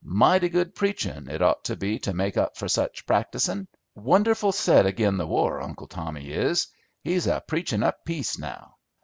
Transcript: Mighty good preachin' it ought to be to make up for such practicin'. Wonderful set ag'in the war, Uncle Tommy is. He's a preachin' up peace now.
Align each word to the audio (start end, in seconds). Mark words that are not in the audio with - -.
Mighty 0.03 0.49
good 0.49 0.73
preachin' 0.73 1.29
it 1.29 1.43
ought 1.43 1.63
to 1.65 1.75
be 1.75 1.99
to 1.99 2.11
make 2.11 2.35
up 2.35 2.57
for 2.57 2.67
such 2.67 3.05
practicin'. 3.05 3.67
Wonderful 3.93 4.51
set 4.51 4.87
ag'in 4.87 5.17
the 5.17 5.27
war, 5.27 5.61
Uncle 5.61 5.85
Tommy 5.85 6.31
is. 6.31 6.69
He's 7.03 7.27
a 7.27 7.39
preachin' 7.47 7.83
up 7.83 8.03
peace 8.03 8.39
now. 8.39 8.77